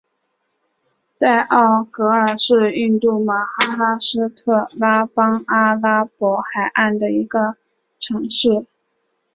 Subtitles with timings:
[1.19, 7.55] 代奥格尔是印度马哈拉施特拉邦阿拉伯海岸的一个
[7.99, 8.65] 城市。